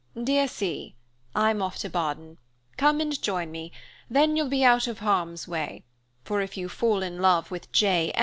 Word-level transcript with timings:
Dear 0.19 0.47
C: 0.47 0.95
I'm 1.35 1.61
off 1.61 1.77
to 1.77 1.87
Baden. 1.87 2.39
Come 2.75 2.99
and 3.01 3.21
join 3.21 3.51
me, 3.51 3.71
then 4.09 4.35
you'll 4.35 4.49
be 4.49 4.63
out 4.63 4.87
of 4.87 4.97
harm's 4.97 5.47
way; 5.47 5.83
for 6.23 6.41
if 6.41 6.57
you 6.57 6.69
fall 6.69 7.03
in 7.03 7.21
love 7.21 7.51
with 7.51 7.71
J. 7.71 8.11